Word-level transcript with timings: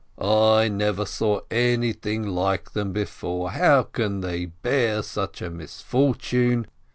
"I 0.19 0.67
never 0.67 1.05
saw 1.05 1.41
anything 1.51 2.25
like 2.25 2.71
them 2.71 2.91
before! 2.91 3.51
How 3.51 3.83
can 3.83 4.21
they 4.21 4.45
bear 4.47 5.03
such 5.03 5.43
a 5.43 5.51
misfortune 5.51 6.65